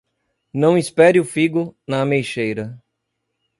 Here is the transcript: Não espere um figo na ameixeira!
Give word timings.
Não 0.51 0.79
espere 0.79 1.21
um 1.21 1.23
figo 1.23 1.77
na 1.87 2.01
ameixeira! 2.01 2.81